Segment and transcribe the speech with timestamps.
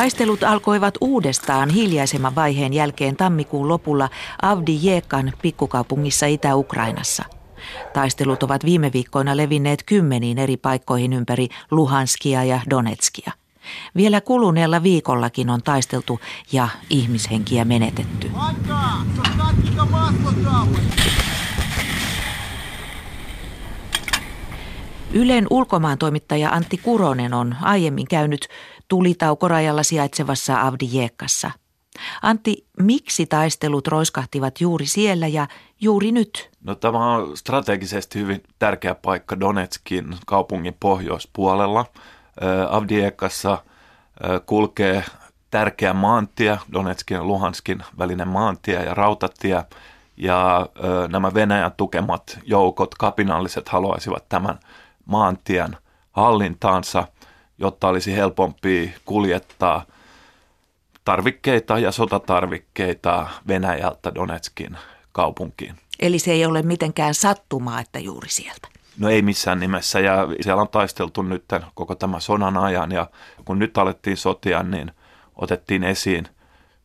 [0.00, 4.08] Taistelut alkoivat uudestaan hiljaisemman vaiheen jälkeen tammikuun lopulla
[4.42, 7.24] Avdijekan pikkukaupungissa Itä-Ukrainassa.
[7.92, 13.32] Taistelut ovat viime viikkoina levinneet kymmeniin eri paikkoihin ympäri Luhanskia ja Donetskia.
[13.96, 16.20] Vielä kuluneella viikollakin on taisteltu
[16.52, 18.30] ja ihmishenkiä menetetty.
[25.12, 28.48] Ylen ulkomaan toimittaja Antti Kuronen on aiemmin käynyt
[28.88, 31.50] tulitaukorajalla sijaitsevassa Avdijekkassa.
[32.22, 35.46] Antti, miksi taistelut roiskahtivat juuri siellä ja
[35.80, 36.50] juuri nyt?
[36.64, 41.86] No, tämä on strategisesti hyvin tärkeä paikka Donetskin kaupungin pohjoispuolella.
[42.70, 43.58] Avdiekassa
[44.46, 45.04] kulkee
[45.50, 49.64] tärkeä maantie, Donetskin ja Luhanskin välinen maantie ja rautatie.
[50.16, 50.66] Ja
[51.08, 54.58] nämä Venäjän tukemat joukot, kapinalliset, haluaisivat tämän
[55.10, 55.76] maantien
[56.12, 57.08] hallintaansa,
[57.58, 59.84] jotta olisi helpompi kuljettaa
[61.04, 64.76] tarvikkeita ja sotatarvikkeita Venäjältä Donetskin
[65.12, 65.76] kaupunkiin.
[66.00, 68.68] Eli se ei ole mitenkään sattumaa, että juuri sieltä.
[68.98, 73.06] No ei missään nimessä ja siellä on taisteltu nyt koko tämän sodan ajan ja
[73.44, 74.92] kun nyt alettiin sotia, niin
[75.36, 76.28] otettiin esiin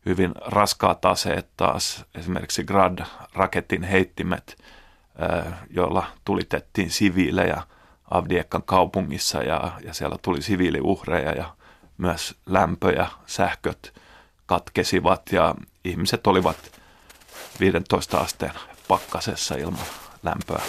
[0.06, 4.56] hyvin raskaat aseet taas, esimerkiksi Grad-raketin heittimet,
[5.70, 7.62] joilla tulitettiin siviilejä
[8.10, 11.54] Avdiekan kaupungissa ja, ja siellä tuli siviiliuhreja ja
[11.98, 13.94] myös lämpö ja sähköt
[14.46, 15.54] katkesivat ja
[15.84, 16.56] ihmiset olivat
[17.60, 18.52] 15 asteen
[18.88, 19.86] pakkasessa ilman
[20.22, 20.62] lämpöä.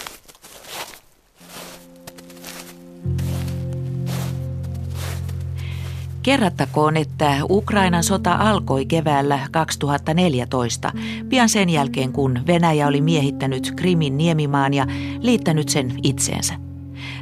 [6.24, 10.92] Kerrattakoon, että Ukrainan sota alkoi keväällä 2014,
[11.30, 14.86] pian sen jälkeen kun Venäjä oli miehittänyt Krimin niemimaan ja
[15.20, 16.67] liittänyt sen itseensä.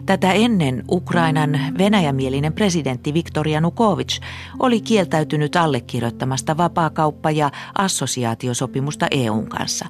[0.06, 4.22] Tätä ennen Ukrainan venäjämielinen presidentti Viktor Yanukovych
[4.60, 9.86] oli kieltäytynyt allekirjoittamasta vapaakauppa- ja assosiaatiosopimusta EUn kanssa.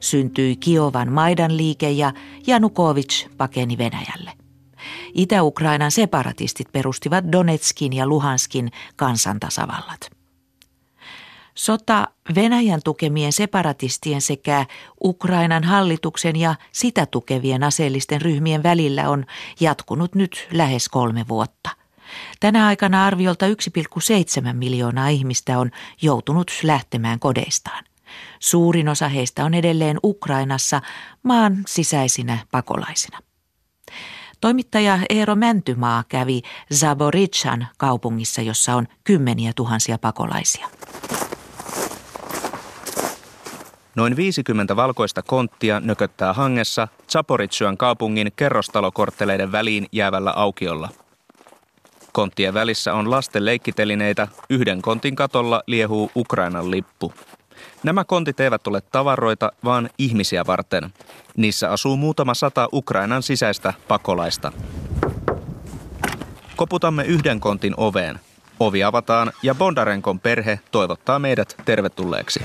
[0.00, 2.12] Syntyi Kiovan Maidan liike ja
[2.46, 4.32] Janukovic pakeni Venäjälle.
[5.14, 10.13] Itä-Ukrainan separatistit perustivat Donetskin ja Luhanskin kansantasavallat.
[11.54, 14.66] Sota Venäjän tukemien separatistien sekä
[15.04, 19.24] Ukrainan hallituksen ja sitä tukevien aseellisten ryhmien välillä on
[19.60, 21.70] jatkunut nyt lähes kolme vuotta.
[22.40, 23.52] Tänä aikana arviolta 1,7
[24.52, 25.70] miljoonaa ihmistä on
[26.02, 27.84] joutunut lähtemään kodeistaan.
[28.40, 30.80] Suurin osa heistä on edelleen Ukrainassa
[31.22, 33.18] maan sisäisinä pakolaisina.
[34.40, 36.42] Toimittaja Eero Mäntymaa kävi
[36.74, 40.68] Zaboritsan kaupungissa, jossa on kymmeniä tuhansia pakolaisia.
[43.96, 50.88] Noin 50 valkoista konttia nököttää hangessa Zaporitsuan kaupungin kerrostalokortteleiden väliin jäävällä aukiolla.
[52.12, 57.12] Konttien välissä on lasten leikkitelineitä, yhden kontin katolla liehuu Ukrainan lippu.
[57.82, 60.92] Nämä kontit eivät ole tavaroita, vaan ihmisiä varten.
[61.36, 64.52] Niissä asuu muutama sata Ukrainan sisäistä pakolaista.
[66.56, 68.20] Koputamme yhden kontin oveen.
[68.60, 72.40] Ovi avataan ja Bondarenkon perhe toivottaa meidät tervetulleeksi.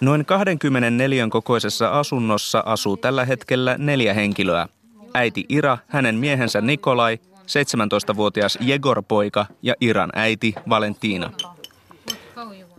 [0.00, 4.68] Noin 24 kokoisessa asunnossa asuu tällä hetkellä neljä henkilöä.
[5.14, 11.30] Äiti Ira, hänen miehensä Nikolai, 17-vuotias Jegor-poika ja Iran äiti Valentina.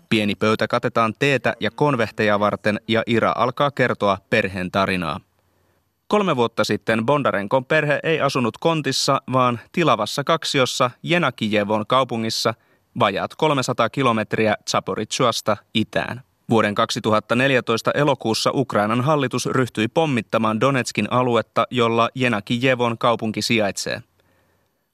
[0.10, 5.20] Pieni pöytä katetaan teetä ja konvehteja varten ja Ira alkaa kertoa perheen tarinaa.
[6.10, 12.54] Kolme vuotta sitten Bondarenkon perhe ei asunut kontissa, vaan tilavassa kaksiossa Jenakijevon kaupungissa
[13.00, 16.22] vajaat 300 kilometriä Zaporitsuasta itään.
[16.50, 24.02] Vuoden 2014 elokuussa Ukrainan hallitus ryhtyi pommittamaan Donetskin aluetta, jolla Jenakijevon kaupunki sijaitsee.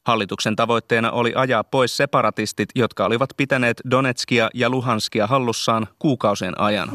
[0.06, 6.90] Hallituksen tavoitteena oli ajaa pois separatistit, jotka olivat pitäneet Donetskia ja Luhanskia hallussaan kuukausien ajan.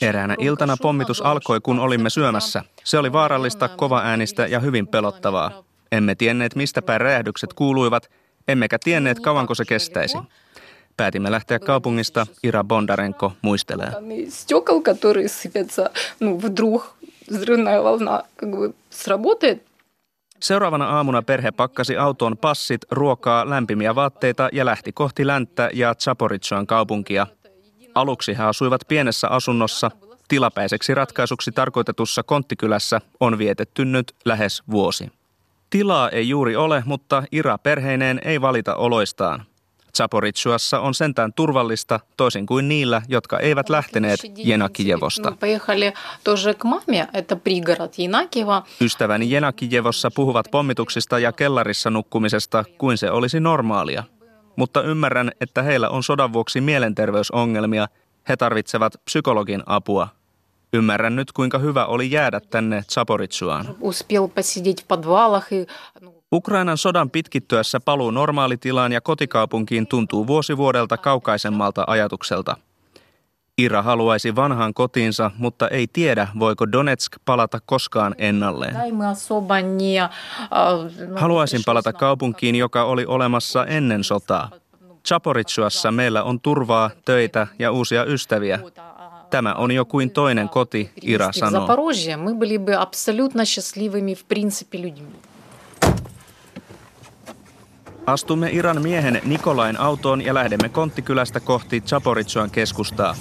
[0.00, 2.64] Eräänä iltana pommitus alkoi, kun olimme syömässä.
[2.84, 5.64] Se oli vaarallista, kovaäänistä ja hyvin pelottavaa.
[5.92, 8.10] Emme tienneet, mistä päin räjähdykset kuuluivat,
[8.48, 10.18] emmekä tienneet, kauanko se kestäisi.
[10.96, 13.92] Päätimme lähteä kaupungista, Ira Bondarenko muistelee.
[20.40, 26.66] Seuraavana aamuna perhe pakkasi autoon passit, ruokaa, lämpimiä vaatteita ja lähti kohti länttä ja Zaporitsuan
[26.66, 27.26] kaupunkia.
[27.94, 29.90] Aluksi he asuivat pienessä asunnossa.
[30.28, 35.12] Tilapäiseksi ratkaisuksi tarkoitetussa konttikylässä on vietetty nyt lähes vuosi.
[35.70, 39.44] Tilaa ei juuri ole, mutta Ira perheineen ei valita oloistaan.
[39.96, 45.32] Zaporitsuassa on sentään turvallista, toisin kuin niillä, jotka eivät lähteneet Jenakijevosta.
[48.80, 54.04] Ystäväni Jenakijevossa puhuvat pommituksista ja kellarissa nukkumisesta kuin se olisi normaalia.
[54.56, 57.88] Mutta ymmärrän, että heillä on sodan vuoksi mielenterveysongelmia.
[58.28, 60.08] He tarvitsevat psykologin apua.
[60.72, 63.76] Ymmärrän nyt, kuinka hyvä oli jäädä tänne Zaporitsuaan.
[66.34, 72.56] Ukrainan sodan pitkittyessä paluu normaalitilaan ja kotikaupunkiin tuntuu vuosivuodelta kaukaisemmalta ajatukselta.
[73.58, 78.76] Ira haluaisi vanhaan kotiinsa, mutta ei tiedä, voiko Donetsk palata koskaan ennalleen.
[81.16, 84.50] Haluaisin palata kaupunkiin, joka oli olemassa ennen sotaa.
[85.06, 88.60] Chaporitsuassa meillä on turvaa, töitä ja uusia ystäviä.
[89.30, 91.66] Tämä on jo kuin toinen koti, Ira sanoo.
[98.06, 103.14] Astumme Iran miehen Nikolain autoon ja lähdemme Konttikylästä kohti Chaporitsuan keskustaa.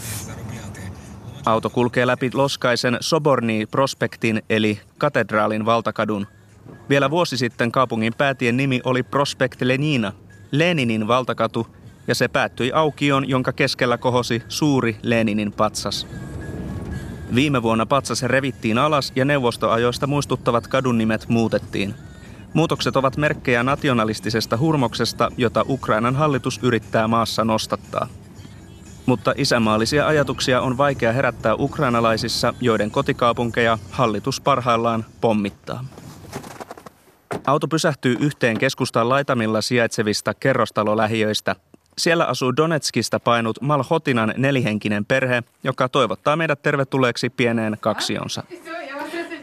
[1.46, 6.28] Auto kulkee läpi loskaisen Soborni-prospektin eli katedraalin valtakadun.
[6.90, 10.14] Vielä vuosi sitten kaupungin päätien nimi oli Prospekt Lenina,
[10.52, 11.68] Leninin valtakatu,
[12.08, 16.08] ja se päättyi aukioon, jonka keskellä kohosi suuri Leninin patsas.
[17.36, 21.96] Viime vuonna patsas revittiin alas ja neuvostoajoista muistuttavat kadun nimet muutettiin–
[22.54, 28.08] Muutokset ovat merkkejä nationalistisesta hurmoksesta, jota Ukrainan hallitus yrittää maassa nostattaa.
[29.06, 35.86] Mutta isämaallisia ajatuksia on vaikea herättää ukrainalaisissa, joiden kotikaupunkeja hallitus parhaillaan pommittaa.
[37.48, 41.56] Auto pysähtyy yhteen keskustan laitamilla sijaitsevista kerrostalolähiöistä.
[41.98, 48.44] Siellä asuu Donetskista painut Malhotinan nelihenkinen perhe, joka toivottaa meidät tervetulleeksi pieneen kaksionsa.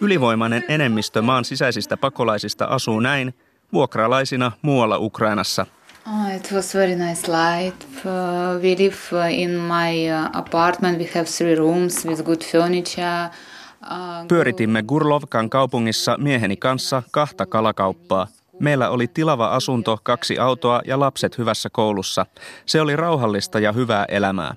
[0.00, 3.34] Ylivoimainen enemmistö maan sisäisistä pakolaisista asuu näin
[3.72, 5.66] vuokralaisina muualla Ukrainassa.
[6.06, 7.76] Oh, it was very nice life.
[8.04, 10.98] Uh, we live uh, in my uh, apartment.
[10.98, 13.30] We have three rooms with good furniture.
[14.28, 18.26] Pyöritimme Gurlovkan kaupungissa mieheni kanssa kahta kalakauppaa.
[18.58, 22.26] Meillä oli tilava asunto, kaksi autoa ja lapset hyvässä koulussa.
[22.66, 24.54] Se oli rauhallista ja hyvää elämää.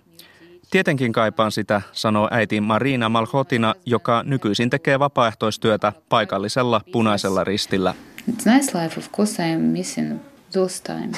[0.74, 7.94] Tietenkin kaipaan sitä, sanoo äiti Marina Malhotina, joka nykyisin tekee vapaaehtoistyötä paikallisella punaisella ristillä.
[8.32, 10.20] It's nice life, of course I am missing
[10.52, 11.12] those time.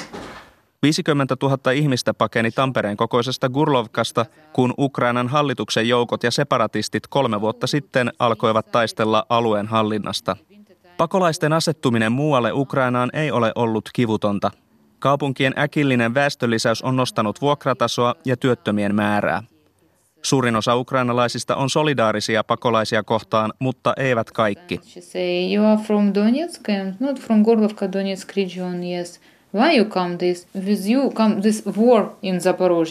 [0.82, 7.66] 50 000 ihmistä pakeni Tampereen kokoisesta Gurlovkasta, kun Ukrainan hallituksen joukot ja separatistit kolme vuotta
[7.66, 10.36] sitten alkoivat taistella alueen hallinnasta.
[10.96, 14.50] Pakolaisten asettuminen muualle Ukrainaan ei ole ollut kivutonta.
[14.98, 19.42] Kaupunkien äkillinen väestölisäys on nostanut vuokratasoa ja työttömien määrää.
[20.22, 24.80] Suurin osa ukrainalaisista on solidaarisia pakolaisia kohtaan, mutta eivät kaikki.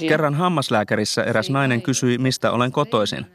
[0.09, 3.25] Kerran hammaslääkärissä eräs nainen kysyi, mistä olen kotoisin.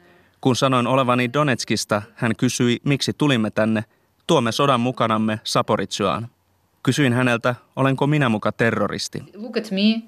[0.40, 3.84] Kun sanoin olevani Donetskista, hän kysyi, miksi tulimme tänne.
[4.26, 6.28] Tuomme sodan mukanamme Saporitsyaan.
[6.82, 9.22] Kysyin häneltä, olenko minä muka terroristi.
[9.34, 10.02] Look at me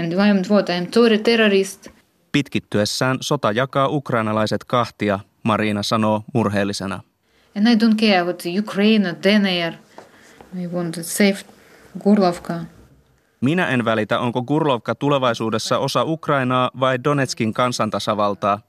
[0.00, 0.68] and I am what?
[0.68, 0.86] I am
[1.22, 1.88] terrorist.
[2.32, 7.00] Pitkittyessään sota jakaa ukrainalaiset kahtia, Marina sanoo murheellisena.
[7.56, 9.74] And I don't care what Ukraine or DNR.
[10.62, 11.36] I want to save
[12.00, 12.54] Gurlovka.
[13.40, 18.60] Minä en välitä, onko Gurlovka tulevaisuudessa osa Ukrainaa vai Donetskin kansantasavaltaa.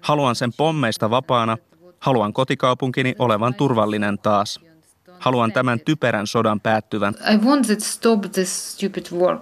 [0.00, 1.56] Haluan sen pommeista vapaana.
[2.00, 4.60] Haluan kotikaupunkini olevan turvallinen taas.
[5.24, 7.14] Haluan tämän typerän sodan päättyvän.
[7.34, 9.38] I want to stop this stupid war.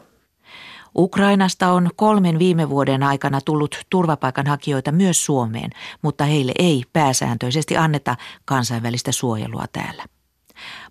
[0.96, 5.70] Ukrainasta on kolmen viime vuoden aikana tullut turvapaikanhakijoita myös Suomeen,
[6.02, 10.04] mutta heille ei pääsääntöisesti anneta kansainvälistä suojelua täällä.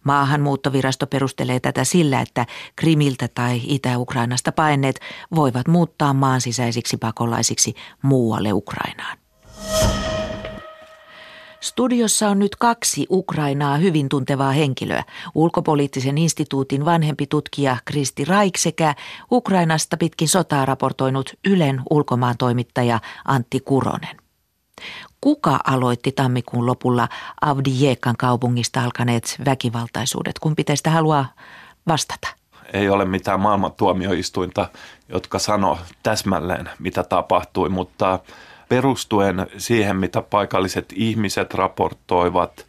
[0.03, 2.45] Maahanmuuttovirasto perustelee tätä sillä, että
[2.75, 4.99] Krimiltä tai Itä-Ukrainasta paineet
[5.35, 9.17] voivat muuttaa maan sisäisiksi pakolaisiksi muualle Ukrainaan.
[11.61, 15.03] Studiossa on nyt kaksi Ukrainaa hyvin tuntevaa henkilöä.
[15.35, 18.95] Ulkopoliittisen instituutin vanhempi tutkija Kristi Raik sekä
[19.31, 24.17] Ukrainasta pitkin sotaa raportoinut Ylen ulkomaan toimittaja Antti Kuronen.
[25.21, 27.07] Kuka aloitti tammikuun lopulla
[27.41, 30.39] Avdijekan kaupungista alkaneet väkivaltaisuudet?
[30.39, 31.33] Kun pitäisi haluaa
[31.87, 32.27] vastata?
[32.73, 34.69] Ei ole mitään maailman tuomioistuinta,
[35.09, 38.19] jotka sanoo täsmälleen, mitä tapahtui, mutta
[38.71, 42.65] perustuen siihen, mitä paikalliset ihmiset raportoivat,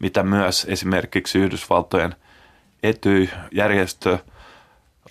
[0.00, 2.14] mitä myös esimerkiksi Yhdysvaltojen
[2.82, 4.18] Ety-järjestö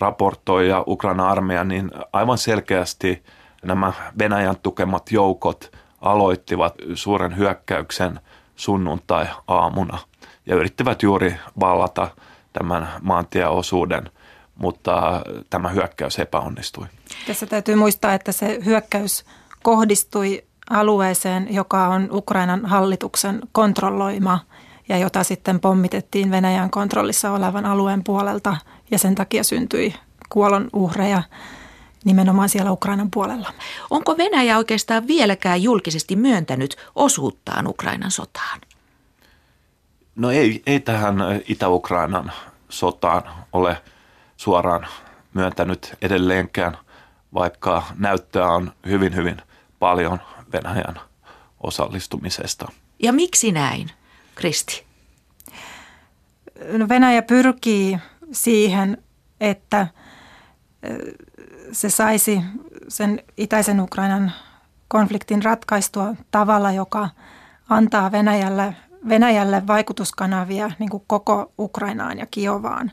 [0.00, 3.22] raportoi ja Ukraina armeija, niin aivan selkeästi
[3.64, 8.20] nämä Venäjän tukemat joukot aloittivat suuren hyökkäyksen
[8.56, 9.98] sunnuntai-aamuna
[10.46, 12.08] ja yrittivät juuri vallata
[12.52, 14.10] tämän maantieosuuden
[14.54, 16.86] mutta tämä hyökkäys epäonnistui.
[17.26, 19.24] Tässä täytyy muistaa, että se hyökkäys
[19.62, 24.40] kohdistui alueeseen, joka on Ukrainan hallituksen kontrolloima
[24.88, 28.56] ja jota sitten pommitettiin Venäjän kontrollissa olevan alueen puolelta
[28.90, 29.94] ja sen takia syntyi
[30.28, 31.22] kuolon uhreja
[32.04, 33.52] nimenomaan siellä Ukrainan puolella.
[33.90, 38.60] Onko Venäjä oikeastaan vieläkään julkisesti myöntänyt osuuttaan Ukrainan sotaan?
[40.16, 41.16] No ei, ei tähän
[41.48, 42.32] Itä-Ukrainan
[42.68, 43.82] sotaan ole
[44.36, 44.86] suoraan
[45.34, 46.78] myöntänyt edelleenkään,
[47.34, 49.42] vaikka näyttöä on hyvin, hyvin
[49.82, 50.18] paljon
[50.52, 51.00] Venäjän
[51.60, 52.72] osallistumisesta.
[53.02, 53.90] Ja miksi näin,
[54.34, 54.84] Kristi?
[56.72, 57.98] No Venäjä pyrkii
[58.32, 59.02] siihen,
[59.40, 59.86] että
[61.72, 62.40] se saisi
[62.88, 64.32] sen itäisen Ukrainan
[64.88, 67.08] konfliktin ratkaistua tavalla, joka
[67.68, 68.76] antaa Venäjälle,
[69.08, 72.92] Venäjälle vaikutuskanavia niin kuin koko Ukrainaan ja Kiovaan.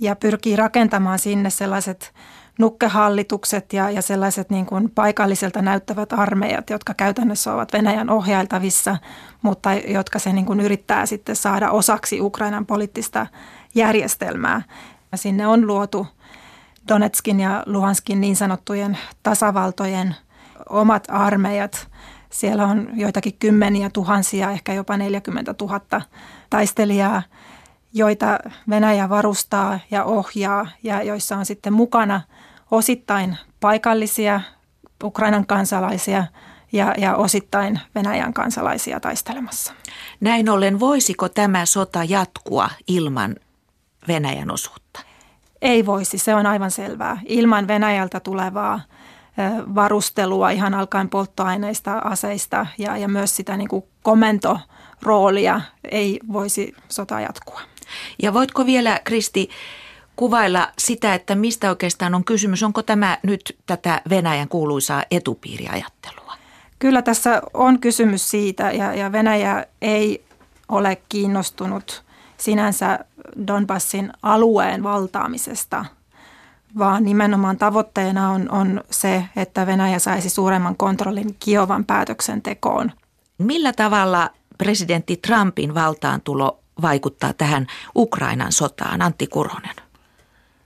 [0.00, 2.14] Ja pyrkii rakentamaan sinne sellaiset
[2.58, 8.96] nukkehallitukset ja, ja sellaiset niin kuin paikalliselta näyttävät armeijat, jotka käytännössä ovat Venäjän ohjailtavissa,
[9.42, 13.26] mutta jotka se niin kuin yrittää sitten saada osaksi Ukrainan poliittista
[13.74, 14.62] järjestelmää.
[15.12, 16.06] Ja sinne on luotu–
[16.88, 20.16] Donetskin ja Luhanskin niin sanottujen tasavaltojen
[20.68, 21.88] omat armeijat.
[22.30, 25.80] Siellä on joitakin kymmeniä tuhansia, ehkä jopa 40 000
[26.50, 27.22] taistelijaa,
[27.92, 28.38] joita
[28.70, 32.20] Venäjä varustaa ja ohjaa ja joissa on sitten mukana
[32.72, 34.40] osittain paikallisia
[35.04, 36.24] Ukrainan kansalaisia
[36.72, 39.72] ja, ja osittain Venäjän kansalaisia taistelemassa.
[40.20, 43.36] Näin ollen, voisiko tämä sota jatkua ilman
[44.08, 45.00] Venäjän osuutta?
[45.62, 47.20] Ei voisi, se on aivan selvää.
[47.26, 48.80] Ilman Venäjältä tulevaa
[49.74, 55.60] varustelua ihan alkaen polttoaineista, aseista ja, ja myös sitä niin kuin komentoroolia
[55.90, 57.60] ei voisi sota jatkua.
[58.22, 59.48] Ja voitko vielä, Kristi,
[60.22, 62.62] kuvailla sitä, että mistä oikeastaan on kysymys?
[62.62, 66.34] Onko tämä nyt tätä Venäjän kuuluisaa etupiiriajattelua?
[66.78, 70.24] Kyllä tässä on kysymys siitä ja, ja Venäjä ei
[70.68, 72.04] ole kiinnostunut
[72.36, 72.98] sinänsä
[73.46, 75.84] Donbassin alueen valtaamisesta,
[76.78, 82.92] vaan nimenomaan tavoitteena on, on se, että Venäjä saisi suuremman kontrollin Kiovan päätöksentekoon.
[83.38, 89.81] Millä tavalla presidentti Trumpin valtaantulo vaikuttaa tähän Ukrainan sotaan, Antti Kuronen?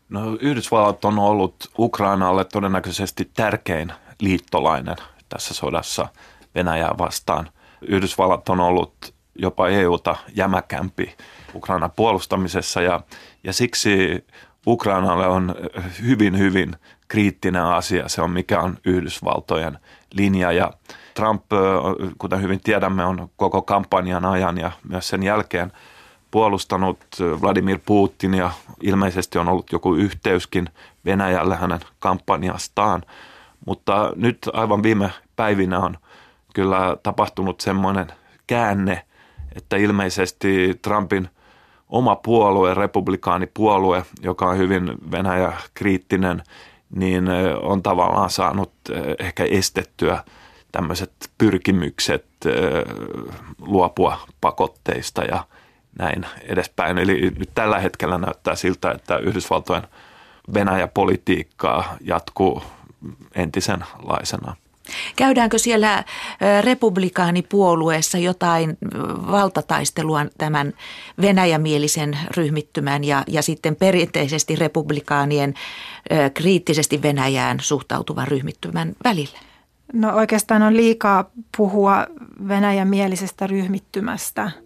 [0.09, 4.97] No Yhdysvallat on ollut Ukrainalle todennäköisesti tärkein liittolainen
[5.29, 6.09] tässä sodassa
[6.55, 7.49] Venäjää vastaan.
[7.83, 11.17] Yhdysvallat on ollut jopa EUta jämäkämpi
[11.55, 13.01] Ukrainan puolustamisessa ja,
[13.45, 14.25] ja siksi
[14.67, 15.55] Ukrainalle on
[16.03, 16.77] hyvin, hyvin
[17.09, 19.79] kriittinen asia se on, mikä on Yhdysvaltojen
[20.13, 20.71] linja ja
[21.15, 21.45] Trump,
[22.19, 25.73] kuten hyvin tiedämme, on koko kampanjan ajan ja myös sen jälkeen
[26.31, 26.99] puolustanut
[27.43, 28.51] Vladimir Putin ja
[28.83, 30.69] ilmeisesti on ollut joku yhteyskin
[31.05, 33.03] Venäjälle hänen kampanjastaan.
[33.67, 35.97] Mutta nyt aivan viime päivinä on
[36.55, 38.07] kyllä tapahtunut semmoinen
[38.47, 39.03] käänne,
[39.57, 41.29] että ilmeisesti Trumpin
[41.89, 46.43] oma puolue, republikaanipuolue, joka on hyvin Venäjä-kriittinen,
[46.91, 47.25] niin
[47.63, 48.73] on tavallaan saanut
[49.19, 50.25] ehkä estettyä
[50.73, 52.27] tämmöiset pyrkimykset
[53.59, 55.45] luopua pakotteista ja
[55.99, 56.99] näin edespäin.
[56.99, 59.83] Eli nyt tällä hetkellä näyttää siltä, että Yhdysvaltojen
[60.55, 62.63] Venäjä-politiikkaa jatkuu
[63.35, 64.57] entisenlaisena.
[65.17, 66.05] Käydäänkö siellä
[66.61, 68.79] republikaanipuolueessa jotain
[69.31, 70.73] valtataistelua tämän
[71.21, 75.55] venäjämielisen ryhmittymän ja, ja sitten perinteisesti republikaanien
[76.35, 79.39] kriittisesti Venäjään suhtautuvan ryhmittymän välillä?
[79.93, 82.07] No oikeastaan on liikaa puhua
[82.49, 84.51] venäjämielisestä ryhmittymästä–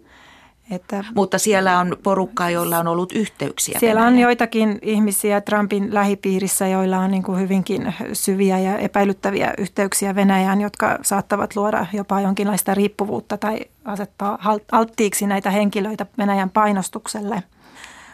[0.71, 3.79] että Mutta siellä on porukkaa, joilla on ollut yhteyksiä.
[3.79, 4.13] Siellä Venäjä.
[4.13, 10.61] on joitakin ihmisiä Trumpin lähipiirissä, joilla on niin kuin hyvinkin syviä ja epäilyttäviä yhteyksiä Venäjään,
[10.61, 14.39] jotka saattavat luoda jopa jonkinlaista riippuvuutta tai asettaa
[14.71, 17.43] alttiiksi näitä henkilöitä Venäjän painostukselle.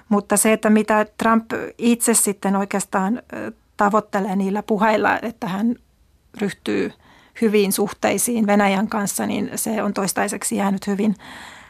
[0.09, 3.21] Mutta se, että mitä Trump itse sitten oikeastaan
[3.77, 5.75] tavoittelee niillä puheilla, että hän
[6.41, 6.91] ryhtyy
[7.41, 11.15] hyviin suhteisiin Venäjän kanssa, niin se on toistaiseksi jäänyt hyvin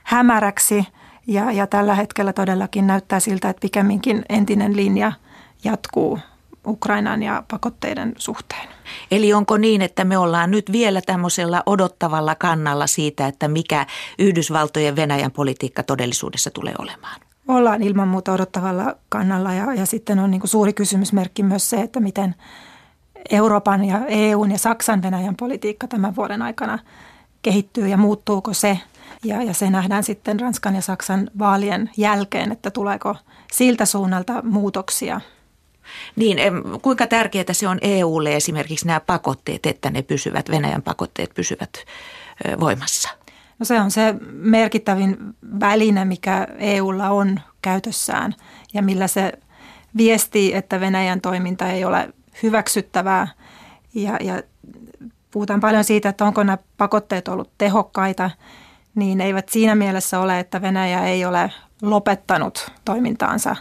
[0.07, 0.87] hämäräksi
[1.27, 5.11] ja, ja tällä hetkellä todellakin näyttää siltä, että pikemminkin entinen linja
[5.63, 6.19] jatkuu
[6.67, 8.67] Ukrainan ja pakotteiden suhteen.
[9.11, 13.85] Eli onko niin, että me ollaan nyt vielä tämmöisellä odottavalla kannalla siitä, että mikä
[14.19, 17.21] Yhdysvaltojen Venäjän politiikka todellisuudessa tulee olemaan?
[17.47, 21.81] Ollaan ilman muuta odottavalla kannalla ja, ja sitten on niin kuin suuri kysymysmerkki myös se,
[21.81, 22.35] että miten
[23.29, 26.79] Euroopan ja EUn ja Saksan Venäjän politiikka tämän vuoden aikana
[27.41, 28.79] kehittyy ja muuttuuko se
[29.23, 33.15] ja, ja se nähdään sitten Ranskan ja Saksan vaalien jälkeen, että tuleeko
[33.51, 35.21] siltä suunnalta muutoksia.
[36.15, 36.37] Niin,
[36.81, 41.69] kuinka tärkeää se on EUlle esimerkiksi nämä pakotteet, että ne pysyvät, Venäjän pakotteet pysyvät
[42.59, 43.09] voimassa?
[43.59, 45.17] No se on se merkittävin
[45.59, 48.35] väline, mikä EUlla on käytössään
[48.73, 49.33] ja millä se
[49.97, 53.27] viestii, että Venäjän toiminta ei ole hyväksyttävää
[53.93, 54.43] ja, ja
[55.31, 58.31] puhutaan paljon siitä, että onko nämä pakotteet ollut tehokkaita,
[58.97, 61.51] niin eivät siinä mielessä ole, että Venäjä ei ole
[61.81, 63.55] lopettanut toimintaansa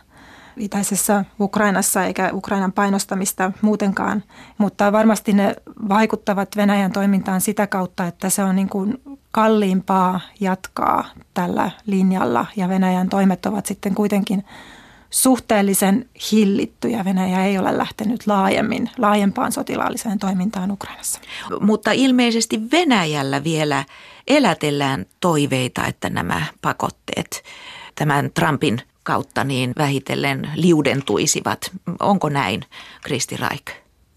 [0.56, 4.22] itäisessä Ukrainassa eikä Ukrainan painostamista muutenkaan,
[4.58, 5.56] mutta varmasti ne
[5.88, 12.46] vaikuttavat Venäjän toimintaan sitä kautta, että se on niin kuin kalliimpaa jatkaa tällä linjalla.
[12.56, 14.44] Ja Venäjän toimet ovat sitten kuitenkin
[15.16, 17.04] suhteellisen hillittyjä.
[17.04, 21.20] Venäjä ei ole lähtenyt laajemmin, laajempaan sotilaalliseen toimintaan Ukrainassa.
[21.61, 23.85] Mutta ilmeisesti Venäjällä vielä
[24.28, 27.42] elätellään toiveita, että nämä pakotteet
[27.94, 31.70] tämän Trumpin kautta niin vähitellen liudentuisivat.
[32.00, 32.64] Onko näin,
[33.02, 33.73] Kristi Raik?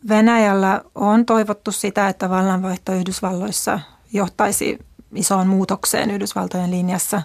[0.09, 3.79] Venäjällä on toivottu sitä, että vallanvaihto Yhdysvalloissa
[4.13, 4.79] johtaisi
[5.15, 7.21] isoon muutokseen Yhdysvaltojen linjassa,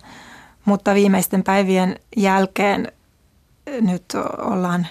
[0.64, 2.92] mutta viimeisten päivien jälkeen
[3.80, 4.04] nyt
[4.38, 4.86] ollaan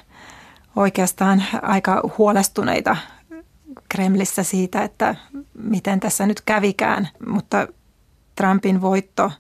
[0.76, 2.98] oikeastaan aika huolestuneita
[3.90, 5.16] Kremlissä siitä, että
[5.54, 7.68] miten tässä nyt kävikään, mutta
[8.36, 9.32] Trumpin voitto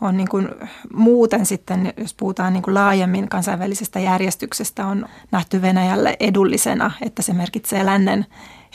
[0.00, 0.48] on niin kuin
[0.92, 7.32] muuten sitten, jos puhutaan niin kuin laajemmin kansainvälisestä järjestyksestä, on nähty Venäjälle edullisena, että se
[7.32, 8.26] merkitsee lännen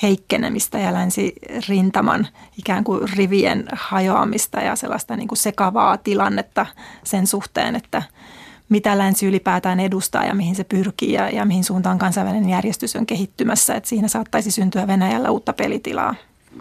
[0.01, 6.65] heikkenemistä ja länsirintaman ikään kuin rivien hajoamista ja sellaista niin kuin sekavaa tilannetta
[7.03, 8.03] sen suhteen, että
[8.74, 13.06] mitä länsi ylipäätään edustaa ja mihin se pyrkii ja, ja mihin suuntaan kansainvälinen järjestys on
[13.06, 13.75] kehittymässä.
[13.75, 16.16] Että siinä saattaisi syntyä Venäjällä uutta pelitilaa.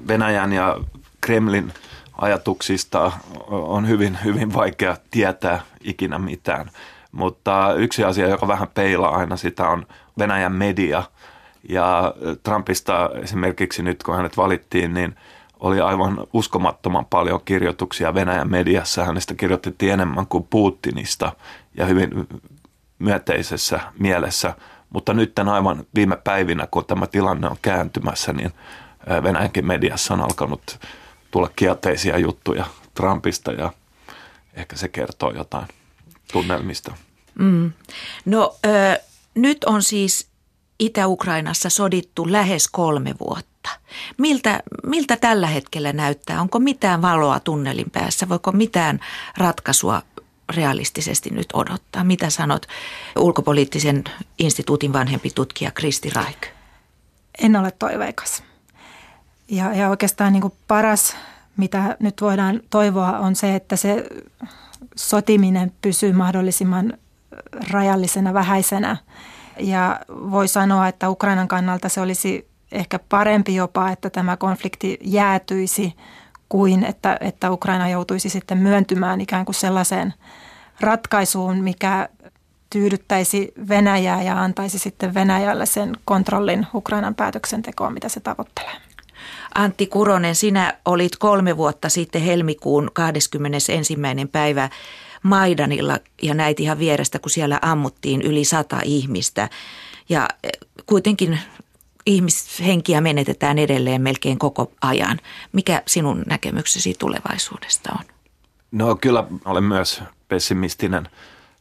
[0.08, 0.76] Venäjän ja
[1.20, 1.72] Kremlin
[2.18, 3.12] ajatuksista
[3.48, 6.70] on hyvin, hyvin vaikea tietää ikinä mitään.
[7.12, 9.86] Mutta yksi asia, joka vähän peilaa aina sitä, on
[10.18, 11.02] Venäjän media.
[11.68, 15.14] Ja Trumpista esimerkiksi nyt, kun hänet valittiin, niin
[15.60, 19.04] oli aivan uskomattoman paljon kirjoituksia Venäjän mediassa.
[19.04, 21.32] Hänestä kirjoitettiin enemmän kuin Putinista
[21.74, 22.10] ja hyvin
[22.98, 24.54] myönteisessä mielessä.
[24.90, 28.52] Mutta nyt aivan viime päivinä, kun tämä tilanne on kääntymässä, niin
[29.22, 30.78] Venäjänkin mediassa on alkanut
[31.30, 33.72] tulla kielteisiä juttuja Trumpista ja
[34.54, 35.68] ehkä se kertoo jotain
[36.32, 36.94] tunnelmista.
[37.38, 37.72] Mm.
[38.24, 39.00] No ö,
[39.34, 40.28] nyt on siis
[40.78, 43.70] Itä-Ukrainassa sodittu lähes kolme vuotta.
[44.18, 46.40] Miltä, miltä tällä hetkellä näyttää?
[46.40, 48.28] Onko mitään valoa tunnelin päässä?
[48.28, 49.00] Voiko mitään
[49.36, 50.02] ratkaisua
[50.52, 52.04] realistisesti nyt odottaa?
[52.04, 52.66] Mitä sanot
[53.18, 54.04] ulkopoliittisen
[54.38, 56.46] instituutin vanhempi tutkija Kristi Raik?
[57.42, 58.42] En ole toiveikas.
[59.48, 61.16] Ja, ja oikeastaan niin paras,
[61.56, 64.06] mitä nyt voidaan toivoa, on se, että se
[64.96, 66.98] sotiminen pysyy mahdollisimman
[67.70, 68.96] rajallisena, vähäisenä.
[69.60, 75.94] Ja voi sanoa, että Ukrainan kannalta se olisi ehkä parempi jopa, että tämä konflikti jäätyisi
[76.52, 80.14] kuin että, että Ukraina joutuisi sitten myöntymään ikään kuin sellaiseen
[80.80, 82.08] ratkaisuun, mikä
[82.70, 88.72] tyydyttäisi Venäjää ja antaisi sitten Venäjälle sen kontrollin Ukrainan päätöksentekoon, mitä se tavoittelee.
[89.54, 93.96] Antti Kuronen, sinä olit kolme vuotta sitten helmikuun 21.
[94.32, 94.70] päivä
[95.22, 99.48] Maidanilla ja näit ihan vierestä, kun siellä ammuttiin yli sata ihmistä.
[100.08, 100.48] Ja e,
[100.86, 101.38] kuitenkin
[102.06, 105.18] ihmishenkiä menetetään edelleen melkein koko ajan.
[105.52, 108.04] Mikä sinun näkemyksesi tulevaisuudesta on?
[108.72, 111.08] No kyllä olen myös pessimistinen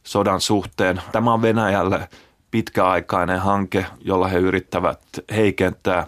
[0.02, 1.02] sodan suhteen.
[1.12, 2.08] Tämä on Venäjälle
[2.50, 5.00] pitkäaikainen hanke, jolla he yrittävät
[5.34, 6.06] heikentää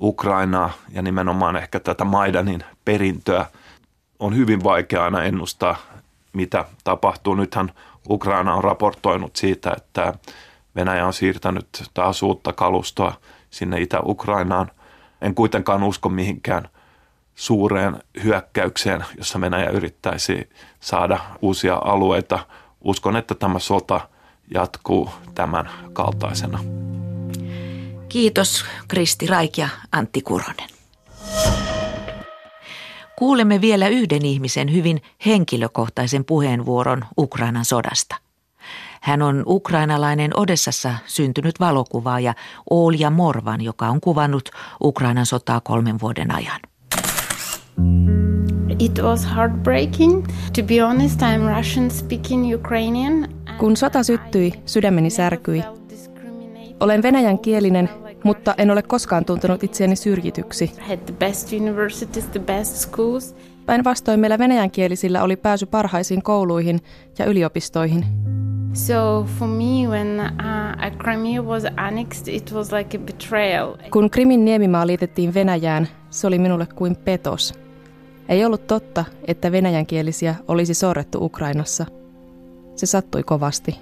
[0.00, 3.46] Ukrainaa ja nimenomaan ehkä tätä Maidanin perintöä.
[4.18, 5.76] On hyvin vaikea aina ennustaa,
[6.32, 7.34] mitä tapahtuu.
[7.34, 7.72] Nythän
[8.10, 10.14] Ukraina on raportoinut siitä, että
[10.76, 13.14] Venäjä on siirtänyt taas uutta kalustoa
[13.54, 14.70] sinne Itä-Ukrainaan.
[15.22, 16.68] En kuitenkaan usko mihinkään
[17.34, 22.38] suureen hyökkäykseen, jossa Venäjä yrittäisi saada uusia alueita.
[22.80, 24.08] Uskon, että tämä sota
[24.54, 26.64] jatkuu tämän kaltaisena.
[28.08, 30.68] Kiitos Kristi Raik ja Antti Kuronen.
[33.18, 38.23] Kuulemme vielä yhden ihmisen hyvin henkilökohtaisen puheenvuoron Ukrainan sodasta.
[39.04, 42.34] Hän on ukrainalainen Odessassa syntynyt valokuvaaja
[42.70, 44.50] Olja Morvan, joka on kuvannut
[44.82, 46.60] Ukrainan sotaa kolmen vuoden ajan.
[48.78, 50.26] It was heartbreaking.
[50.26, 53.28] To be honest, I'm Russian speaking Ukrainian.
[53.58, 55.62] Kun sota syttyi, sydämeni särkyi.
[56.80, 57.90] Olen venäjän kielinen,
[58.24, 60.72] mutta en ole koskaan tuntenut itseäni syrjityksi.
[63.66, 66.80] Päinvastoin meillä venäjänkielisillä oli pääsy parhaisiin kouluihin
[67.18, 68.04] ja yliopistoihin.
[68.74, 70.32] So for me, when
[70.98, 73.76] Crimea was annexed, it was like a betrayal.
[73.90, 77.54] Kun Krimin niemimaa liitettiin Venäjään, se oli minulle kuin petos.
[78.28, 81.86] Ei ollut totta, että venäjänkielisiä olisi sorrettu Ukrainassa.
[82.76, 83.78] Se sattui kovasti.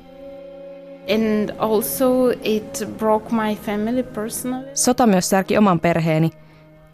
[1.14, 4.66] And also it broke my family personally.
[4.74, 6.30] Sota myös särki oman perheeni.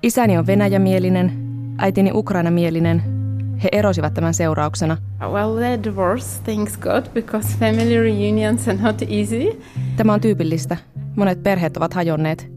[0.02, 1.32] Isäni on venäjämielinen,
[1.78, 3.17] äitini ukrainamielinen.
[3.62, 4.96] He erosivat tämän seurauksena.
[5.20, 9.62] Well, they're divorced, thanks God, because family reunions are not easy.
[9.96, 10.76] Tämä on tyypillistä.
[11.16, 12.50] Monet perheet ovat hajonneet.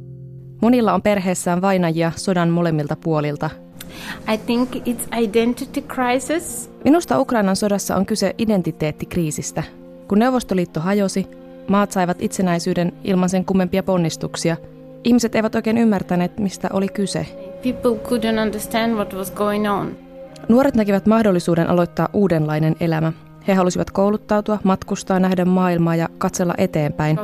[0.61, 3.49] Monilla on perheessään vainajia sodan molemmilta puolilta.
[4.33, 6.71] I think it's identity crisis.
[6.83, 9.63] Minusta Ukrainan sodassa on kyse identiteettikriisistä.
[10.07, 11.27] Kun Neuvostoliitto hajosi,
[11.67, 14.57] Maat saivat itsenäisyyden ilman sen kummempia ponnistuksia.
[15.03, 17.25] Ihmiset eivät oikein ymmärtäneet, mistä oli kyse.
[17.63, 19.95] People couldn't understand what was going on.
[20.49, 23.13] Nuoret näkivät mahdollisuuden aloittaa uudenlainen elämä.
[23.47, 27.17] He halusivat kouluttautua, matkustaa, nähdä maailmaa ja katsella eteenpäin.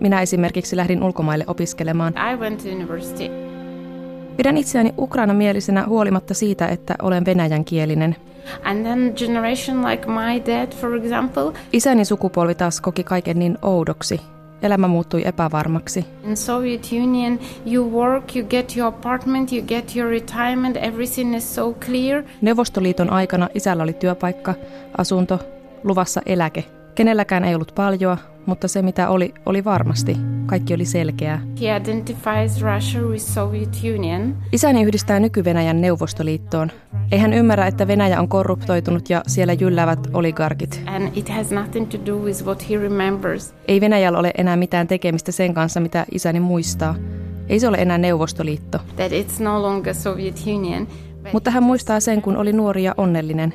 [0.00, 2.14] Minä esimerkiksi lähdin ulkomaille opiskelemaan.
[2.32, 3.30] I went to university.
[4.36, 8.16] Pidän itseäni ukrainamielisenä huolimatta siitä, että olen venäjänkielinen.
[8.64, 11.52] And then generation like my dad, for example.
[11.72, 14.20] Isäni sukupolvi taas koki kaiken niin oudoksi.
[14.62, 16.06] Elämä muuttui epävarmaksi.
[16.24, 17.38] In Soviet Union,
[17.72, 22.22] you work, you get your apartment, you get your retirement, everything is so clear.
[22.40, 24.54] Neuvostoliiton aikana isällä oli työpaikka,
[24.98, 25.40] asunto,
[25.84, 26.64] luvassa eläke.
[26.94, 30.16] Kenelläkään ei ollut paljoa, mutta se mitä oli, oli varmasti.
[30.46, 31.40] Kaikki oli selkeää.
[31.60, 34.36] He identifies Russia with Soviet Union.
[34.52, 36.70] Isäni yhdistää nyky-Venäjän Neuvostoliittoon.
[37.12, 40.82] Ei hän ymmärrä, että Venäjä on korruptoitunut ja siellä jylläävät oligarkit.
[40.86, 43.54] And it has nothing to do with what he remembers.
[43.68, 46.94] Ei Venäjällä ole enää mitään tekemistä sen kanssa, mitä isäni muistaa.
[47.48, 48.78] Ei se ole enää Neuvostoliitto.
[48.96, 50.88] That it's no longer Soviet Union.
[51.32, 53.54] Mutta hän muistaa sen, kun oli nuori ja onnellinen.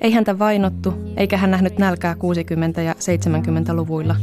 [0.00, 2.14] Ei häntä vainottu, eikä hän nähnyt nälkää
[2.78, 4.16] 60- ja 70-luvuilla.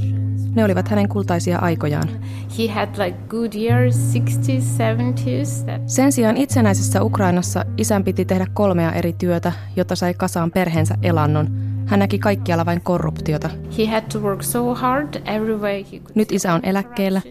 [0.55, 2.09] Ne olivat hänen kultaisia aikojaan.
[2.59, 5.81] He had like good years, 60s, 70s.
[5.87, 11.47] Sen sijaan itsenäisessä Ukrainassa isän piti tehdä kolmea eri työtä, jotta sai kasaan perheensä elannon.
[11.85, 13.49] Hän näki kaikkialla vain korruptiota.
[13.77, 17.21] He had to work so hard every way he could Nyt isä on eläkkeellä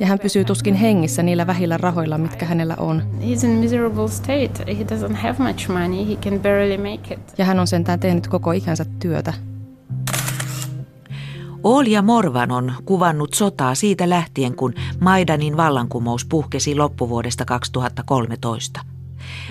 [0.00, 3.02] ja hän pysyy tuskin hengissä niillä vähillä rahoilla, mitkä hänellä on.
[3.20, 4.76] He's in miserable state.
[4.78, 6.08] He doesn't have much money.
[6.08, 7.20] He can barely make it.
[7.38, 9.32] Ja hän on sentään tehnyt koko ikänsä työtä.
[11.64, 18.80] Olja Morvan on kuvannut sotaa siitä lähtien, kun Maidanin vallankumous puhkesi loppuvuodesta 2013.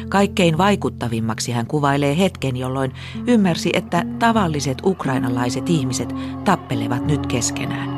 [0.09, 2.93] Kaikkein vaikuttavimmaksi hän kuvailee hetken, jolloin
[3.27, 7.89] ymmärsi, että tavalliset ukrainalaiset ihmiset tappelevat nyt keskenään.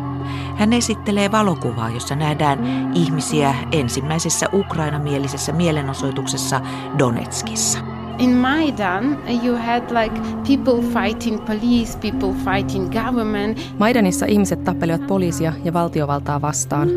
[0.56, 2.60] Hän esittelee valokuvaa, jossa nähdään
[2.95, 6.62] ihmisiä ensimmäisessä ukrainamielisessä mielenosoituksessa
[7.00, 7.88] Donetskissa.
[8.19, 13.58] In Maidan, you had like people fighting police, people fighting government.
[13.77, 16.89] Maidanissa ihmiset tappelivat poliisia ja valtiovaltaa vastaan.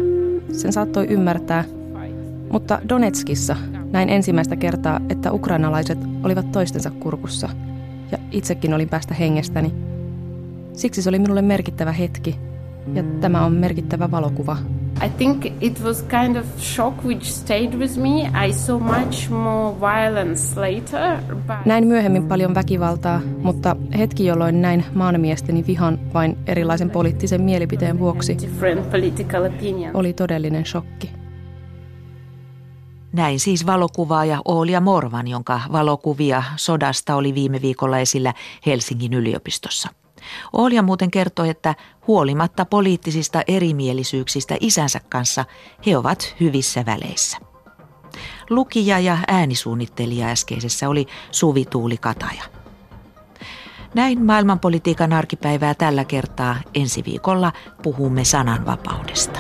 [0.53, 1.65] Sen saattoi ymmärtää.
[2.53, 3.57] Mutta Donetskissa
[3.91, 7.49] näin ensimmäistä kertaa, että ukrainalaiset olivat toistensa kurkussa.
[8.13, 9.73] Ja itsekin olin päästä hengestäni.
[10.73, 12.39] Siksi se oli minulle merkittävä hetki.
[12.95, 14.57] Ja tämä on merkittävä valokuva.
[15.01, 18.31] I think it was kind of shock which stayed with me.
[18.47, 21.21] I saw much more violence later.
[21.47, 21.57] But...
[21.65, 28.37] Näin myöhemmin paljon väkivaltaa, mutta hetki jolloin näin maanmiesteni vihan vain erilaisen poliittisen mielipiteen vuoksi
[29.95, 31.11] oli todellinen shokki.
[33.13, 38.35] Näin siis valokuvaaja Oolia Morvan, jonka valokuvia sodasta oli viime viikolla esillä
[38.67, 40.02] Helsingin yliopistossa.
[40.53, 41.75] Olja muuten kertoi, että
[42.07, 45.45] huolimatta poliittisista erimielisyyksistä isänsä kanssa,
[45.87, 47.39] he ovat hyvissä väleissä.
[48.51, 52.43] Lukija ja äänisuunnittelija äskeisessä oli Suvi Tuuli Kataja.
[53.95, 56.57] Näin maailmanpolitiikan arkipäivää tällä kertaa.
[56.75, 59.39] Ensi viikolla puhumme sananvapaudesta.